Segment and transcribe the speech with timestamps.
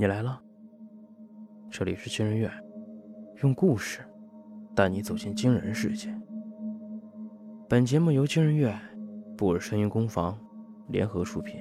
[0.00, 0.40] 你来了，
[1.70, 2.50] 这里是惊人院，
[3.42, 4.00] 用故事
[4.74, 6.08] 带你走进惊人世界。
[7.68, 8.74] 本节目由惊人院、
[9.36, 10.38] 布尔声音工坊
[10.88, 11.60] 联合出品，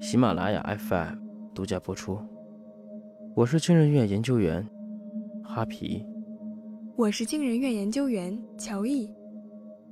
[0.00, 1.18] 喜马拉雅 FM
[1.54, 2.18] 独家播出。
[3.36, 4.66] 我是惊人院研究员
[5.42, 6.02] 哈皮，
[6.96, 9.14] 我是惊人院研究员乔毅。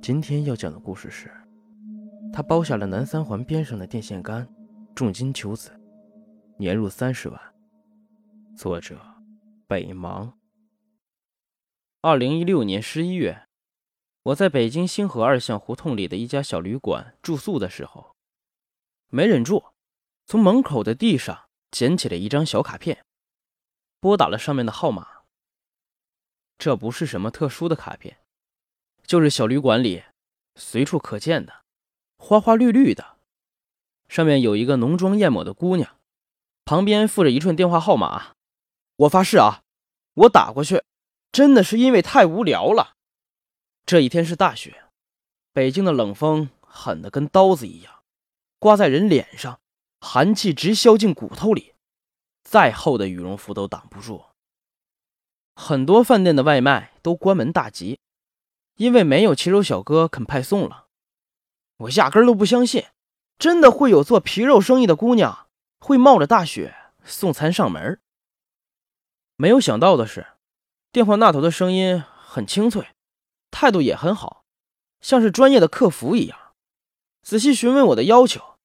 [0.01, 1.29] 今天要讲的故事是，
[2.33, 4.47] 他包下了南三环边上的电线杆，
[4.95, 5.69] 重金求子。
[6.63, 7.53] 年入三十万。
[8.55, 8.97] 作者：
[9.67, 10.39] 北芒。
[11.99, 13.49] 二零一六年十一月，
[14.23, 18.15] 我在北京星河二巷胡同里的一家小旅馆住宿的时候，
[19.09, 19.61] 没忍住，
[20.25, 23.03] 从门口的地上捡起了一张小卡片，
[23.99, 25.05] 拨打了上面的号码。
[26.57, 28.19] 这不是什么特殊的卡片，
[29.05, 30.01] 就是小旅馆里
[30.55, 31.65] 随处可见的，
[32.15, 33.17] 花花绿绿的，
[34.07, 35.99] 上面有一个浓妆艳抹的姑娘。
[36.65, 38.35] 旁边附着一串电话号码，
[38.95, 39.63] 我发誓啊，
[40.13, 40.83] 我打过去，
[41.31, 42.93] 真的是因为太无聊了。
[43.85, 44.83] 这一天是大雪，
[45.51, 48.03] 北京的冷风狠得跟刀子一样，
[48.59, 49.59] 刮在人脸上，
[49.99, 51.73] 寒气直削进骨头里，
[52.43, 54.23] 再厚的羽绒服都挡不住。
[55.55, 57.99] 很多饭店的外卖都关门大吉，
[58.75, 60.87] 因为没有骑手小哥肯派送了。
[61.77, 62.85] 我压根都不相信，
[63.37, 65.49] 真的会有做皮肉生意的姑娘。
[65.83, 67.99] 会冒着大雪送餐上门。
[69.35, 70.27] 没有想到的是，
[70.93, 72.87] 电话那头的声音很清脆，
[73.51, 74.45] 态度也很好，
[75.01, 76.39] 像是专业的客服一样，
[77.21, 78.55] 仔细询问我的要求。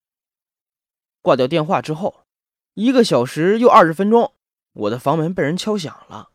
[1.20, 2.24] 挂掉电话之后，
[2.74, 4.32] 一个小时又二十分钟，
[4.74, 6.30] 我的房门被人敲响了。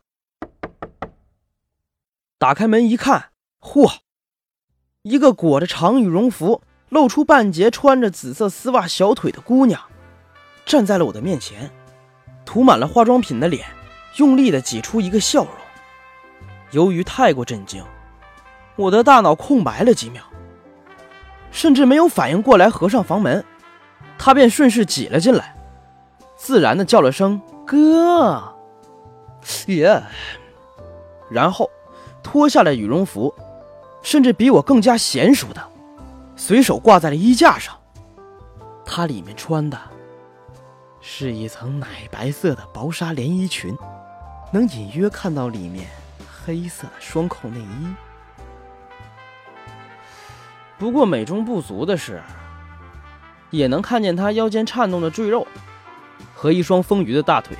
[2.36, 4.00] 打开门一看，嚯，
[5.00, 9.88] 一个裹着长羽绒服、露出半截、穿着紫色丝袜小腿的姑娘。
[10.66, 11.70] 站在了我的面前，
[12.44, 13.66] 涂满了化妆品的脸，
[14.16, 15.52] 用力的挤出一个笑容。
[16.70, 17.84] 由于太过震惊，
[18.76, 20.22] 我的大脑空白了几秒，
[21.50, 23.44] 甚至没有反应过来合上房门，
[24.18, 25.54] 他便顺势挤了进来，
[26.36, 28.42] 自然的叫了声“哥”，
[29.68, 30.02] 耶，
[31.30, 31.70] 然后
[32.22, 33.32] 脱下了羽绒服，
[34.02, 35.62] 甚至比我更加娴熟的，
[36.34, 37.74] 随手挂在了衣架上。
[38.84, 39.78] 他里面穿的。
[41.06, 43.76] 是一层奶白色的薄纱连衣裙，
[44.50, 45.86] 能隐约看到里面
[46.42, 47.94] 黑色的双扣内衣。
[50.78, 52.22] 不过美中不足的是，
[53.50, 55.46] 也能看见她腰间颤动的赘肉
[56.34, 57.54] 和一双丰腴的大腿。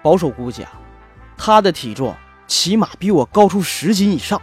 [0.00, 0.70] 保守估计啊，
[1.36, 2.14] 她的体重
[2.46, 4.40] 起码比我高出十斤以上。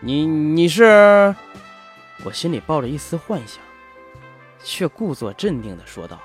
[0.00, 1.34] 你你是？
[2.22, 3.62] 我心里抱着一丝幻想，
[4.62, 6.20] 却故作镇定的说道。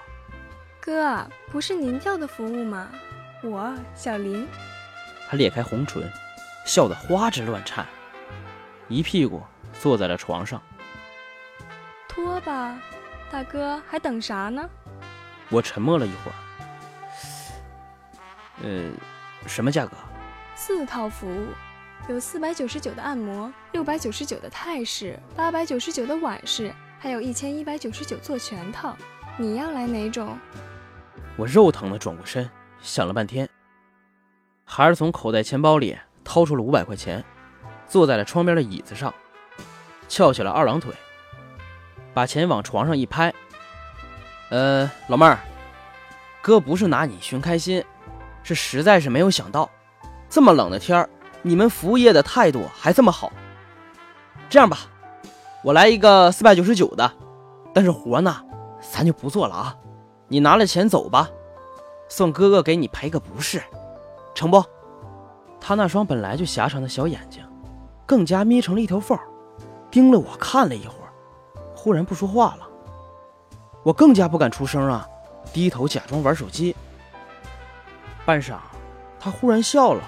[0.85, 2.87] 哥，不是您叫的服务吗？
[3.41, 4.47] 我小林。
[5.27, 6.07] 他裂开红唇，
[6.63, 7.83] 笑得花枝乱颤，
[8.87, 9.41] 一屁股
[9.81, 10.61] 坐在了床上。
[12.07, 12.79] 脱吧，
[13.31, 14.69] 大哥，还等啥呢？
[15.49, 16.35] 我沉默了一会儿。
[18.61, 18.91] 呃，
[19.47, 19.97] 什么价格？
[20.55, 21.47] 四套服务，
[22.07, 28.95] 有四百九十九的按摩，六百九十九的泰式，八百九十九的晚式，还有一千一百九十九做全套。
[29.35, 30.37] 你要来哪种？
[31.37, 32.49] 我肉疼的转过身，
[32.81, 33.49] 想了半天，
[34.63, 37.23] 还是从口袋钱包里掏出了五百块钱，
[37.87, 39.13] 坐在了窗边的椅子上，
[40.07, 40.93] 翘起了二郎腿，
[42.13, 43.33] 把钱往床上一拍
[44.49, 45.37] ：“呃，老妹儿，
[46.41, 47.83] 哥不是拿你寻开心，
[48.41, 49.69] 是实在是没有想到，
[50.29, 51.09] 这么冷的天儿，
[51.41, 53.33] 你们服务业的态度还这么好。
[54.49, 54.77] 这样吧，
[55.63, 57.11] 我来一个四百九十九的，
[57.73, 58.41] 但是活呢，
[58.79, 59.75] 咱就不做了啊。”
[60.27, 61.29] 你拿了钱走吧，
[62.09, 63.61] 算哥哥给你赔个不是，
[64.33, 64.63] 成不？
[65.61, 67.43] 他那双本来就狭长的小眼睛，
[68.05, 69.17] 更加眯成了一条缝，
[69.89, 71.13] 盯了我看了一会儿，
[71.75, 72.67] 忽然不说话了。
[73.83, 75.07] 我更加不敢出声啊，
[75.53, 76.75] 低头假装玩手机。
[78.25, 78.55] 半晌，
[79.19, 80.01] 他忽然笑了：“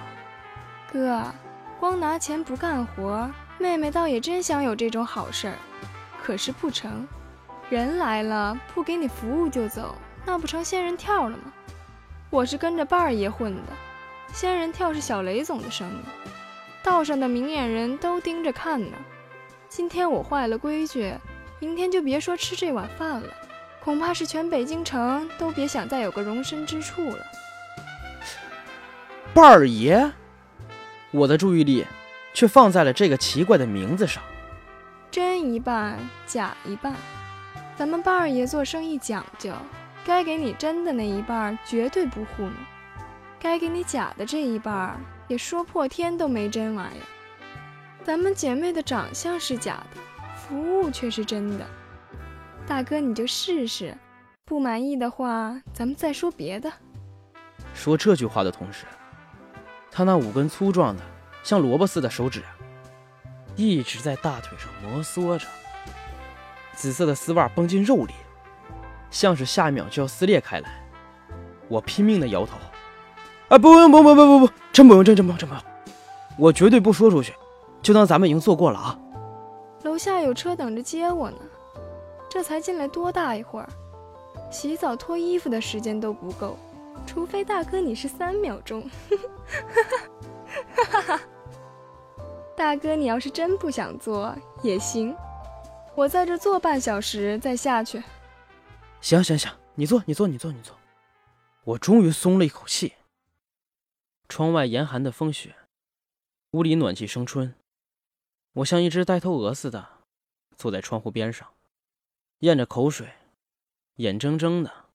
[0.91, 1.23] 哥，
[1.79, 3.29] 光拿钱不干活，
[3.59, 5.53] 妹妹倒也真想有这种好事儿，
[6.23, 7.07] 可是不成，
[7.69, 9.93] 人来了不给你服务就走。”
[10.27, 11.53] 那不成仙人跳了吗？
[12.29, 13.61] 我是跟着半儿爷混的，
[14.33, 16.29] 仙人跳是小雷总的生意，
[16.83, 18.97] 道上的明眼人都盯着看呢。
[19.69, 21.13] 今天我坏了规矩，
[21.59, 23.33] 明天就别说吃这碗饭了，
[23.81, 27.25] 恐怕是全北京城都别想再有个容身之处了。
[29.33, 30.11] 半儿爷，
[31.11, 31.87] 我的注意力
[32.33, 34.21] 却放在了这个奇怪的名字上。
[35.09, 36.93] 真一半假一半，
[37.77, 39.53] 咱们半儿爷做生意讲究。
[40.07, 42.53] 该给你真的那一半绝对不糊弄，
[43.37, 47.05] 该给你假的这一半也说破天都没真玩意儿。
[48.05, 49.99] 咱们姐妹的长相是假的，
[50.37, 51.67] 服务却是真的。
[52.65, 53.97] 大哥，你就试试，
[54.45, 56.71] 不满意的话，咱们再说别的。
[57.73, 58.85] 说这句话的同时，
[59.91, 61.03] 他那五根粗壮的
[61.43, 62.41] 像萝卜似的手指
[63.57, 65.45] 一直在大腿上摩挲着，
[66.73, 68.13] 紫色的丝袜绷进肉里，
[69.09, 70.69] 像是下一秒就要撕裂开来。
[71.67, 72.53] 我拼命的摇头，
[73.49, 75.63] 啊，不用，不不不不不，真不用，真真不用，真不用，
[76.37, 77.33] 我绝对不说出去，
[77.81, 78.99] 就当咱们已经做过了啊。
[79.83, 81.37] 楼下有车等着接我呢，
[82.29, 83.67] 这才进来多大一会儿，
[84.51, 86.57] 洗澡脱衣服的时间都不够，
[87.05, 88.89] 除非大哥你是三秒钟。
[90.75, 91.21] 哈哈哈！
[92.55, 95.15] 大哥，你要是真不想做也行，
[95.95, 98.01] 我在这坐半小时再下去。
[99.01, 100.77] 行行行，你坐，你坐，你坐，你坐。
[101.63, 102.93] 我终于松了一口气。
[104.27, 105.55] 窗外严寒的风雪，
[106.51, 107.55] 屋里暖气生春。
[108.53, 109.87] 我像一只呆头鹅似的
[110.57, 111.53] 坐在窗户边上，
[112.39, 113.13] 咽着口水，
[113.95, 114.85] 眼睁睁的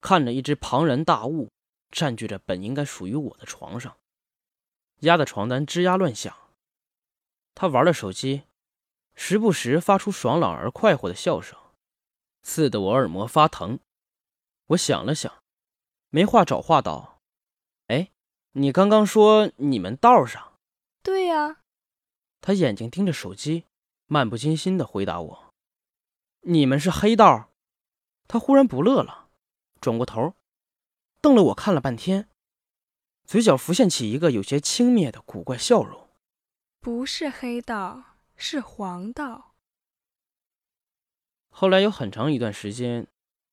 [0.00, 1.48] 看着一只庞然大物
[1.90, 3.96] 占据着本应该属于我的床上。
[5.00, 6.36] 压的床单吱呀乱响。
[7.54, 8.42] 他玩了手机，
[9.14, 11.58] 时不时发出爽朗而快活的笑声，
[12.48, 13.78] 刺得我耳膜发疼。
[14.68, 15.30] 我想了想，
[16.08, 17.20] 没话找话道
[17.88, 18.10] ：“哎，
[18.52, 20.54] 你刚刚说你们道上
[21.04, 21.58] ？”“对呀。”
[22.40, 23.66] 他眼睛盯着手机，
[24.06, 25.52] 漫不经心地回答我
[26.48, 27.50] ：“你们是黑道？”
[28.26, 29.28] 他忽然不乐了，
[29.78, 30.32] 转过头，
[31.20, 32.30] 瞪了我看了半天。
[33.26, 36.08] 嘴角浮现起一个有些轻蔑的古怪笑容。
[36.80, 39.47] 不是黑道，是黄道。
[41.60, 43.08] 后来有很长一段时间，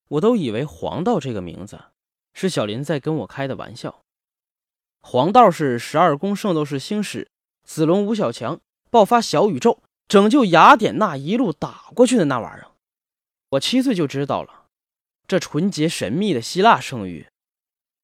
[0.09, 1.85] 我都以为黄道这个名字
[2.35, 4.03] 是小林在跟我开的玩笑。
[5.01, 7.27] 黄道是十二宫圣斗士星矢、
[7.63, 8.59] 子龙、吴小强
[8.91, 12.67] 爆发小宇宙拯救雅典娜一路打过去的那玩意儿。
[13.49, 14.67] 我七岁就知道了，
[15.27, 17.25] 这纯洁神秘的希腊圣域。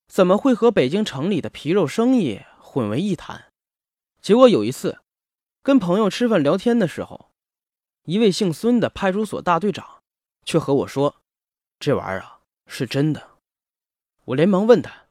[0.08, 3.52] 怎么会和北京城里的皮肉生意混为一谈？
[4.20, 4.98] 结果有一次，
[5.62, 7.31] 跟朋友吃饭聊天的时候，
[8.04, 10.02] 一位姓孙的派出所大队长
[10.44, 11.18] 却和我说
[11.80, 13.32] ：“这玩意儿啊是真的。”
[14.26, 15.04] 我连忙问他：“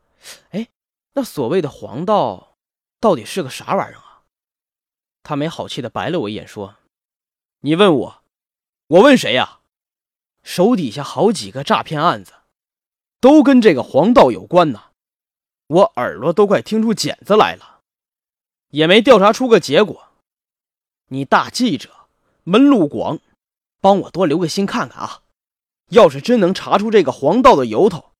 [0.50, 0.68] 哎，
[1.12, 2.56] 那所谓的黄道
[2.98, 4.22] 到底是个啥玩意儿啊？”
[5.22, 6.76] 他没好气的白了我一眼，说
[7.60, 8.22] ：“你问我，
[8.88, 9.60] 我问谁呀？
[10.42, 12.32] 手底下好几个诈骗案子，
[13.20, 14.84] 都跟这个黄道有关呢。”
[15.68, 17.82] 我耳朵都快听出茧子来了，
[18.70, 20.08] 也没调查出个结果。
[21.08, 21.99] 你大记者，
[22.50, 23.20] 门路广，
[23.80, 25.22] 帮我多留个心看看啊！
[25.90, 28.10] 要是真能查出这个黄道的由头，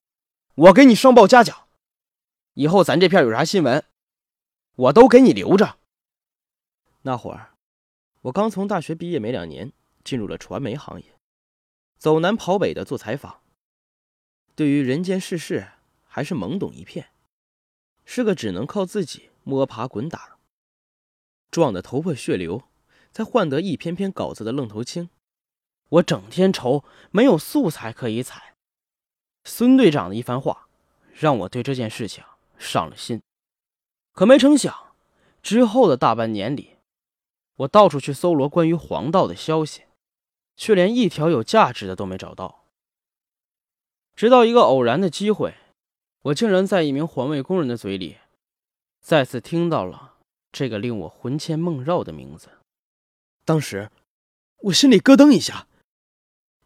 [0.55, 1.67] 我给你上报嘉奖。
[2.55, 3.85] 以后咱这片有啥新闻，
[4.77, 5.79] 我都给你留着。
[7.03, 7.55] 那会儿，
[8.21, 9.73] 我刚从大学毕业没两年，
[10.05, 11.07] 进入了传媒行业，
[11.99, 13.41] 走南跑北的做采访，
[14.55, 15.73] 对于人间世事
[16.05, 17.09] 还是懵懂一片。
[18.05, 20.39] 是个只能靠自己摸爬滚打、
[21.51, 22.63] 撞得头破血流，
[23.13, 25.11] 才换得一篇篇稿子的愣头青。
[25.89, 28.55] 我整天愁没有素材可以采。
[29.45, 30.69] 孙队长的一番话，
[31.13, 32.23] 让我对这件事情
[32.59, 33.21] 上了心。
[34.13, 34.95] 可没成想，
[35.43, 36.77] 之后的大半年里，
[37.57, 39.85] 我到处去搜罗关于黄道的消息，
[40.57, 42.65] 却连一条有价值的都没找到。
[44.15, 45.55] 直到一个偶然的机会。
[46.25, 48.19] 我竟然在一名环卫工人的嘴里，
[49.01, 50.17] 再次听到了
[50.53, 52.51] 这个令我魂牵梦绕的名字。
[53.51, 53.91] 当时，
[54.61, 55.67] 我心里咯噔一下，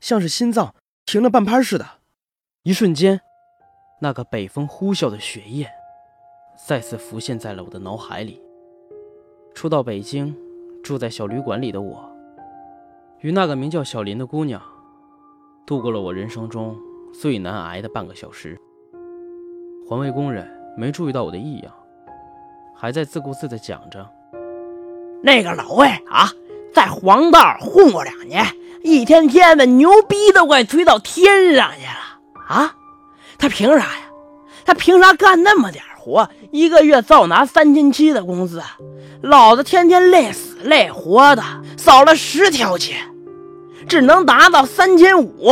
[0.00, 0.74] 像是心脏
[1.06, 1.86] 停了半拍似的。
[2.62, 3.22] 一瞬间，
[4.02, 5.72] 那个北风呼啸的雪夜，
[6.66, 8.38] 再次浮现在了我的脑海里。
[9.54, 10.36] 初到北京，
[10.82, 12.06] 住在小旅馆里的我，
[13.20, 14.60] 与那个名叫小林的姑娘，
[15.66, 16.76] 度过了我人生中
[17.18, 18.60] 最难挨的半个小时。
[19.88, 21.72] 环卫工人没注意到我的异样，
[22.76, 24.06] 还在自顾自地讲着
[25.24, 26.28] ：“那个老魏啊，
[26.74, 28.44] 在黄道混过两年，
[28.82, 32.74] 一天天的牛逼都快吹到天上去了啊！
[33.38, 34.10] 他凭啥呀？
[34.64, 38.60] 他凭啥干那么点活，一个月照拿三千七的工资？
[39.22, 41.42] 老子天天累死累活的，
[41.76, 42.96] 扫了十条街，
[43.88, 45.50] 只能达到三千五。”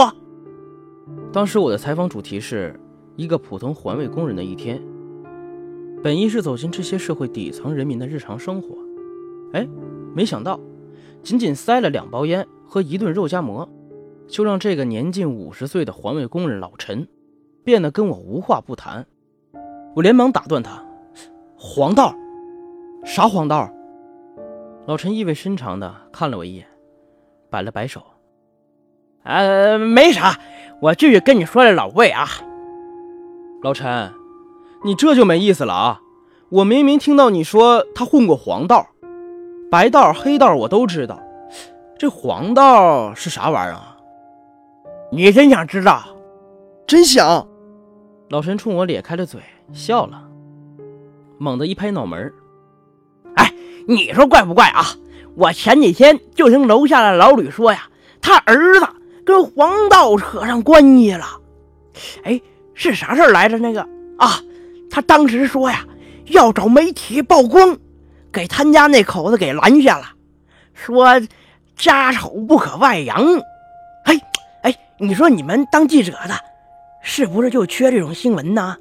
[1.32, 2.78] 当时我的采访主题是。
[3.14, 4.82] 一个普通环卫工人的一天，
[6.02, 8.68] 本意是走进这些社会底层人民的日常生活，
[9.52, 9.68] 哎，
[10.14, 10.58] 没想到，
[11.22, 13.68] 仅仅塞了两包烟和一顿肉夹馍，
[14.26, 17.06] 就让这个年近五十岁的环卫工人老陈
[17.64, 19.06] 变得跟我无话不谈。
[19.94, 20.84] 我连忙打断他
[21.56, 22.14] ：“黄道？
[23.04, 23.70] 啥黄道？”
[24.86, 26.66] 老陈意味深长的看了我一眼，
[27.50, 28.02] 摆了摆手
[29.22, 30.40] ：“呃，没啥，
[30.80, 32.26] 我继续跟你说这老魏啊。
[33.62, 34.12] 老陈，
[34.84, 36.00] 你这就没意思了啊！
[36.48, 38.88] 我明明听到你说他混过黄道，
[39.72, 41.18] 白道、黑道我都知道，
[41.98, 43.96] 这黄道是啥玩意儿啊？
[45.10, 46.04] 你真想知道？
[46.86, 47.48] 真想！
[48.28, 49.40] 老陈冲我咧开了嘴，
[49.72, 50.24] 笑了，
[51.38, 52.30] 猛地一拍脑门
[53.36, 53.50] ：“哎，
[53.88, 54.84] 你说怪不怪啊？
[55.36, 57.88] 我前几天就听楼下的老吕说呀，
[58.20, 58.86] 他儿子
[59.24, 61.24] 跟黄道扯上关系了。
[62.24, 62.38] 哎，
[62.74, 63.56] 是啥事儿来着？
[63.56, 63.80] 那个
[64.18, 64.38] 啊，
[64.90, 65.86] 他当时说呀。”
[66.26, 67.76] 要找媒体曝光，
[68.32, 70.06] 给他家那口子给拦下了，
[70.72, 71.20] 说
[71.76, 73.22] 家丑不可外扬。
[74.04, 74.18] 哎
[74.62, 76.34] 哎，你说你们当记者的，
[77.02, 78.76] 是不是就缺这种新闻呢？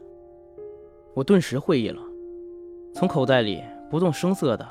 [1.13, 2.01] 我顿时会意了，
[2.95, 4.67] 从口袋里不动声色的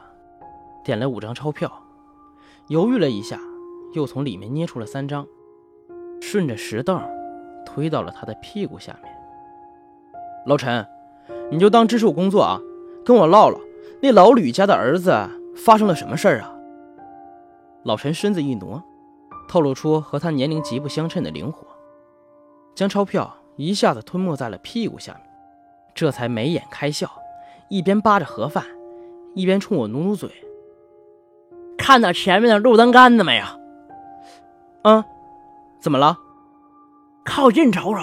[0.82, 1.70] 点了五张钞票，
[2.68, 3.38] 犹豫了一下，
[3.94, 5.26] 又从里面捏出了三张，
[6.22, 6.98] 顺着石凳
[7.66, 9.12] 推到了他的屁股下面。
[10.46, 10.86] 老陈。
[11.52, 12.60] 你就当支持我工作啊，
[13.04, 13.58] 跟我唠唠
[14.02, 15.12] 那老吕家的儿子
[15.56, 16.54] 发生了什么事儿啊？
[17.84, 18.82] 老陈身子一挪，
[19.48, 21.66] 透露出和他年龄极不相称的灵活，
[22.74, 25.22] 将钞票一下子吞没在了屁股下面，
[25.94, 27.10] 这才眉眼开笑，
[27.68, 28.64] 一边扒着盒饭，
[29.34, 30.30] 一边冲我努努嘴。
[31.76, 33.44] 看到前面的路灯杆子没有？
[34.82, 35.04] 嗯，
[35.80, 36.16] 怎么了？
[37.24, 38.00] 靠近瞅瞅。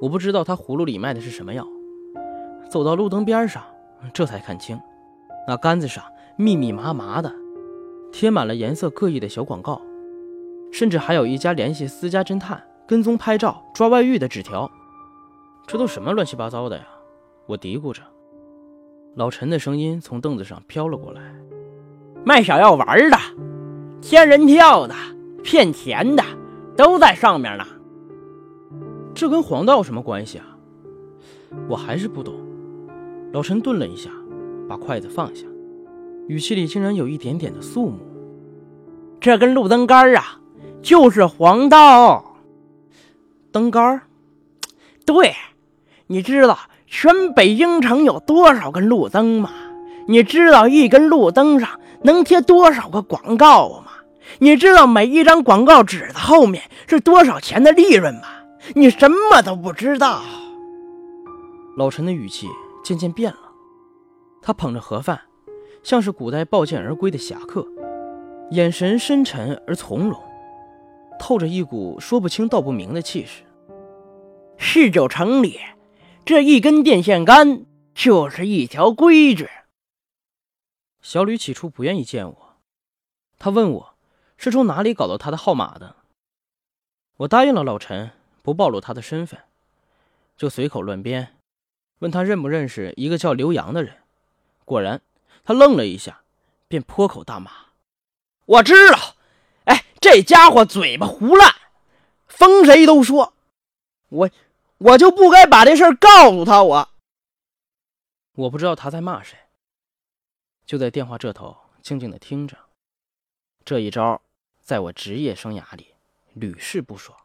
[0.00, 1.66] 我不知道他葫芦里卖的是什么药。
[2.70, 3.62] 走到路灯边上，
[4.12, 4.80] 这才看清，
[5.46, 6.02] 那杆子上
[6.36, 7.32] 密密麻麻的
[8.12, 9.80] 贴满了颜色各异的小广告，
[10.72, 14.70] 甚至还有一家联系私家侦探、跟踪拍照、抓外遇的纸条。
[15.66, 16.84] 这都什么乱七八糟的呀？
[17.46, 18.02] 我嘀咕着。
[19.14, 21.20] 老陈的声音从凳子上飘了过来
[22.24, 23.16] ：“卖小药丸的、
[24.00, 24.94] 骗人票的、
[25.42, 26.22] 骗钱的，
[26.76, 27.64] 都在上面呢。
[29.14, 30.56] 这跟黄道什么关系啊？
[31.68, 32.34] 我还是不懂。”
[33.32, 34.10] 老陈顿了一下，
[34.68, 35.46] 把筷子放下，
[36.26, 37.98] 语气里竟然有一点点的肃穆。
[39.20, 40.40] 这根路灯杆啊，
[40.82, 42.34] 就是黄道。
[43.52, 44.02] 灯杆？
[45.06, 45.34] 对，
[46.08, 49.50] 你知道全北京城有多少根路灯吗？
[50.08, 51.68] 你知道一根路灯上
[52.02, 53.92] 能贴多少个广告吗？
[54.40, 58.22] 你知道每一张广告纸的后面是多少钱的利润吗？
[58.74, 60.20] 你什么都不知道。
[61.76, 62.48] 老陈的语气。
[62.82, 63.52] 渐渐变了，
[64.42, 65.20] 他捧着盒饭，
[65.82, 67.66] 像是古代抱剑而归的侠客，
[68.50, 70.20] 眼神深沉而从容，
[71.18, 73.44] 透着一股说不清道不明的气势。
[74.56, 75.58] 市九城里，
[76.24, 79.48] 这一根电线杆就是一条规矩。
[81.00, 82.56] 小吕起初不愿意见我，
[83.38, 83.94] 他问我
[84.36, 85.96] 是从哪里搞到他的号码的。
[87.18, 88.10] 我答应了老陈，
[88.42, 89.40] 不暴露他的身份，
[90.36, 91.36] 就随口乱编。
[92.00, 93.96] 问他认不认识一个叫刘洋的人，
[94.64, 95.00] 果然，
[95.44, 96.22] 他愣了一下，
[96.66, 97.50] 便破口大骂
[98.46, 99.16] ：“我知道，
[99.64, 101.54] 哎，这家伙嘴巴胡烂，
[102.26, 103.34] 逢谁都说，
[104.08, 104.30] 我，
[104.78, 106.62] 我就不该把这事告诉他。
[106.62, 106.88] 我，
[108.32, 109.36] 我不知道他在骂谁，
[110.64, 112.56] 就在电话这头静静的听着。
[113.62, 114.22] 这一招，
[114.62, 115.88] 在我职业生涯里
[116.32, 117.18] 屡试不爽，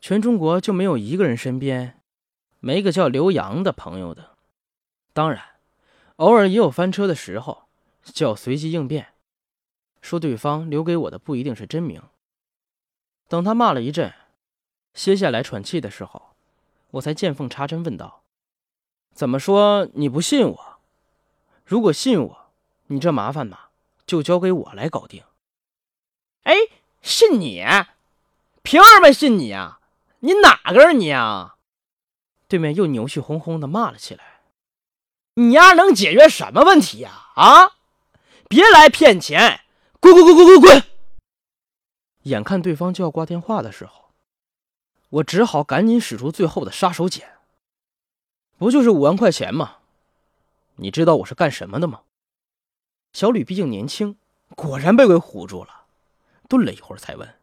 [0.00, 2.00] 全中国就没有一个人身边。”
[2.66, 4.30] 没个叫刘洋的朋友的，
[5.12, 5.40] 当然，
[6.16, 7.68] 偶尔也有翻车的时候，
[8.02, 9.14] 就要随机应变，
[10.02, 12.02] 说对方留给我的不一定是真名。
[13.28, 14.12] 等他骂了一阵，
[14.94, 16.34] 歇下来喘气的时候，
[16.90, 18.24] 我才见缝插针问道
[19.14, 20.78] ：“怎么说你不信我？
[21.64, 22.50] 如果信我，
[22.88, 23.68] 你这麻烦嘛，
[24.04, 25.22] 就交给我来搞定。”
[26.42, 26.56] 哎，
[27.00, 27.64] 信你？
[28.64, 29.78] 凭什么信你啊？
[30.18, 31.55] 你哪个人你啊？
[32.48, 34.42] 对面又牛气哄哄的骂了起来
[35.34, 37.10] ：“你丫能解决什么问题呀？
[37.34, 37.76] 啊！
[38.48, 39.62] 别来骗钱，
[39.98, 40.84] 滚滚滚滚滚滚！”
[42.24, 44.10] 眼看对方就要挂电话的时候，
[45.10, 47.24] 我只好赶紧使出最后的杀手锏。
[48.58, 49.78] 不就是五万块钱吗？
[50.76, 52.02] 你知道我是干什么的吗？
[53.12, 54.18] 小吕毕竟年轻，
[54.54, 55.86] 果然被鬼唬住了，
[56.48, 57.40] 顿了一会儿才问：“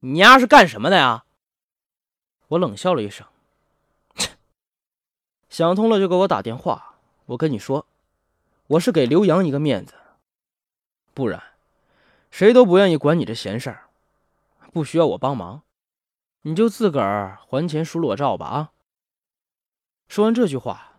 [0.00, 1.24] 你丫是干什么的呀？”
[2.48, 3.26] 我冷笑了一声。
[5.56, 6.96] 想通了就给我打电话。
[7.24, 7.86] 我跟你说，
[8.66, 9.94] 我是给刘洋一个面子，
[11.14, 11.42] 不然
[12.30, 13.88] 谁都不愿意管你这闲事儿。
[14.70, 15.62] 不需要我帮忙，
[16.42, 18.72] 你就自个儿还钱赎裸照吧啊！
[20.08, 20.98] 说完这句话，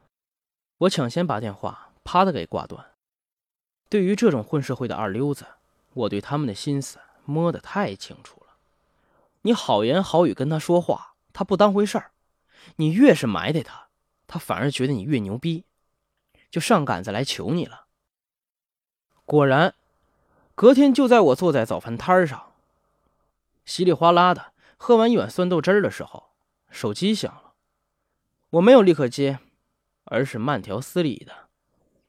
[0.80, 2.84] 我抢先把电话啪的给挂断。
[3.90, 5.46] 对于这种混社会的二流子，
[5.94, 8.56] 我对他们的心思摸得太清楚了。
[9.44, 12.06] 你好言好语跟他说话，他不当回事儿；
[12.78, 13.87] 你越是埋汰他，
[14.27, 15.65] 他反而觉得你越牛逼，
[16.51, 17.86] 就上杆子来求你了。
[19.25, 19.74] 果然，
[20.53, 22.53] 隔天就在我坐在早饭摊上，
[23.65, 24.53] 稀里哗啦的。
[24.77, 26.29] 喝完一碗酸豆汁儿的时候，
[26.69, 27.53] 手机响了。
[28.51, 29.39] 我没有立刻接，
[30.03, 31.50] 而是慢条斯理的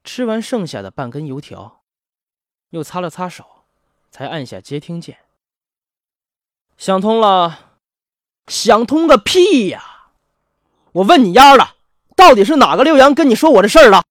[0.04, 1.82] 吃完剩下的半根油条，
[2.70, 3.64] 又擦了擦手，
[4.10, 5.20] 才按下接听键。
[6.76, 7.78] 想通了？
[8.46, 10.12] 想通个屁呀！
[10.92, 11.76] 我问你丫的，
[12.18, 14.02] 到底是哪个六阳跟你说我的事儿了？